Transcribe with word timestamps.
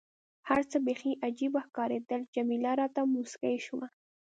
هر 0.49 0.61
څه 0.71 0.77
بیخي 0.87 1.11
عجيبه 1.25 1.59
ښکارېدل، 1.67 2.21
جميله 2.35 2.71
راته 2.81 3.01
موسکۍ 3.13 3.57
شوه. 3.65 3.87